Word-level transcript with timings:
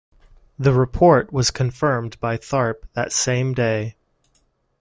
The 0.57 0.73
report 0.73 1.31
was 1.31 1.51
confirmed 1.51 2.19
by 2.19 2.35
Tharpe 2.37 2.87
that 2.95 3.13
same 3.13 3.53
day. 3.53 3.97